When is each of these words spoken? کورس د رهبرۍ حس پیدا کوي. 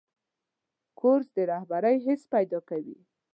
کورس 0.99 1.27
د 1.35 1.37
رهبرۍ 1.51 1.97
حس 2.05 2.21
پیدا 2.33 2.59
کوي. 2.69 2.97